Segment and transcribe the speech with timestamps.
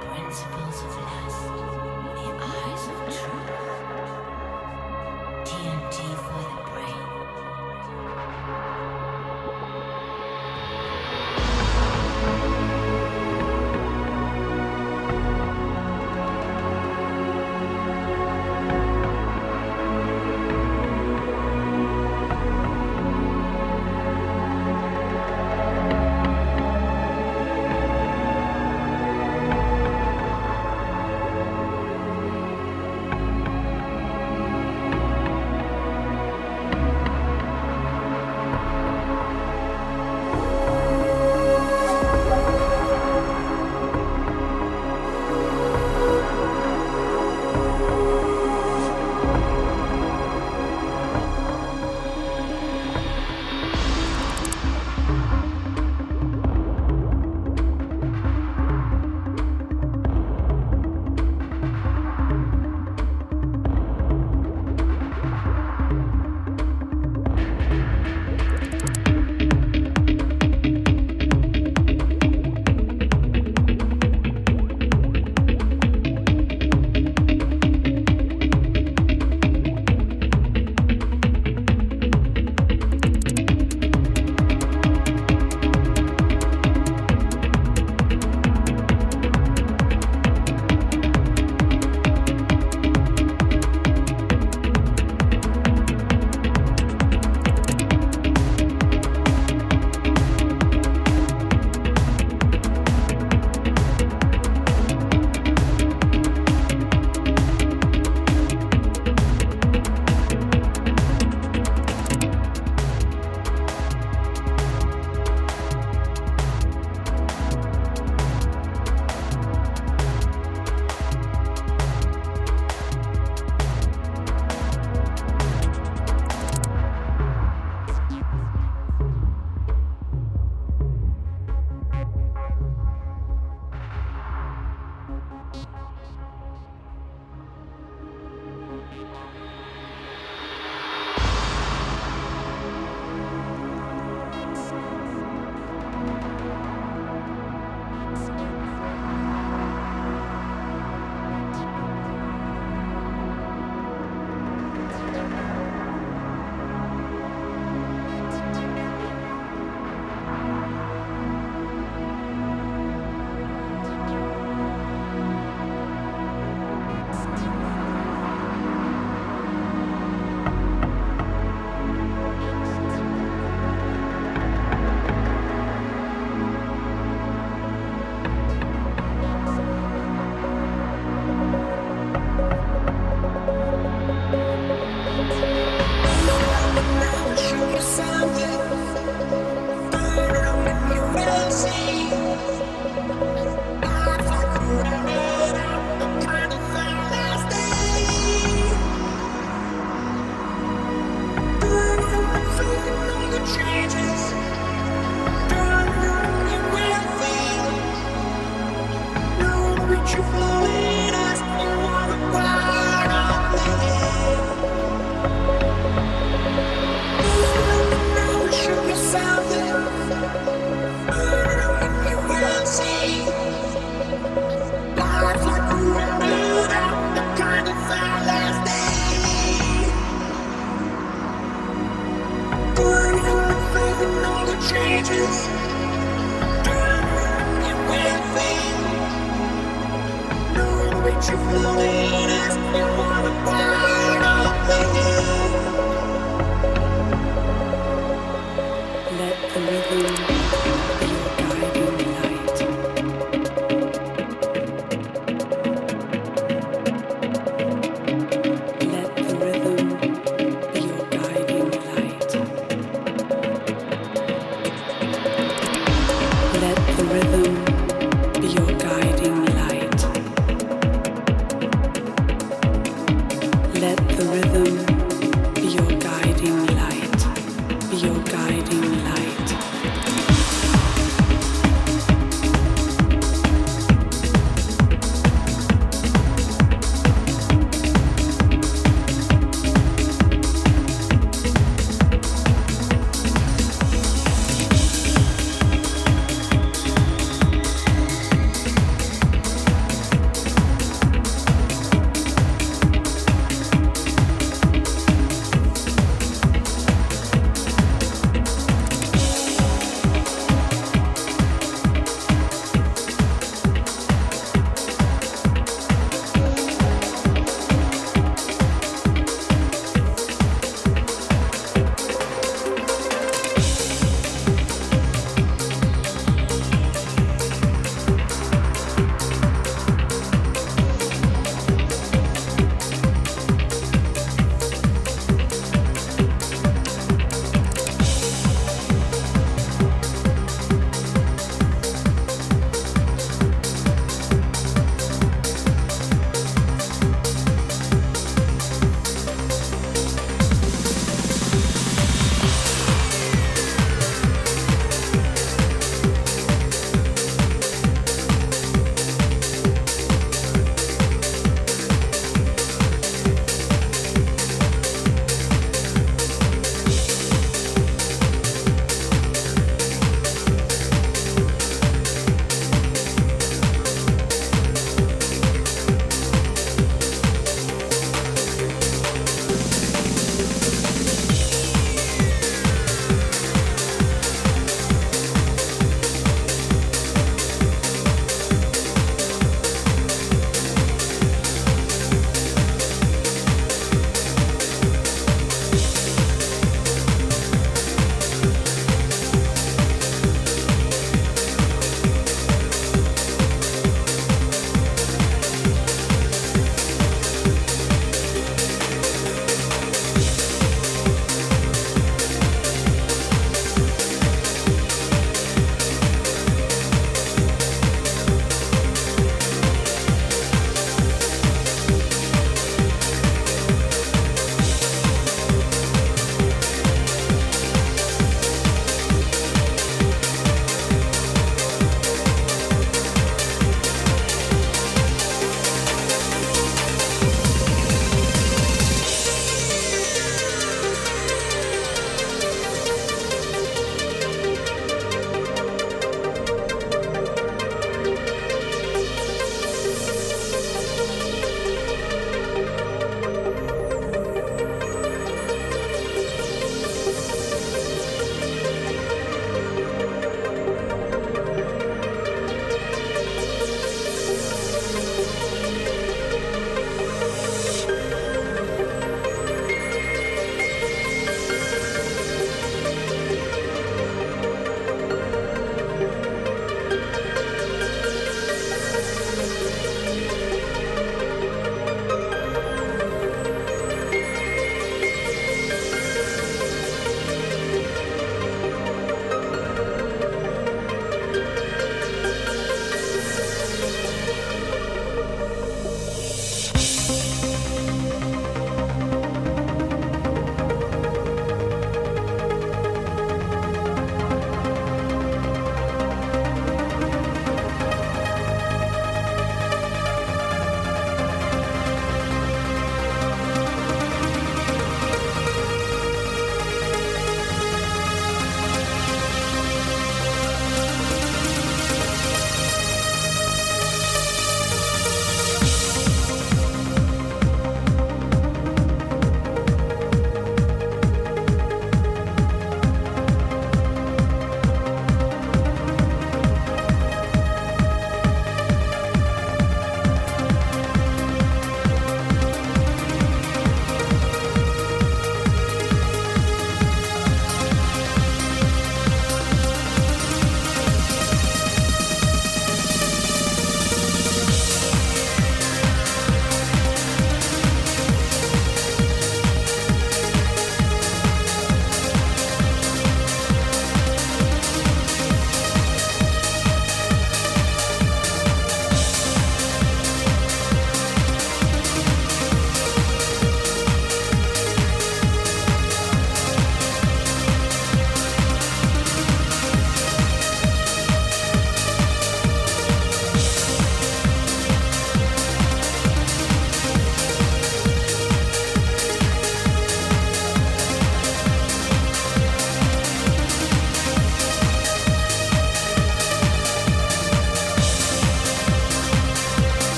[0.00, 0.67] Principle.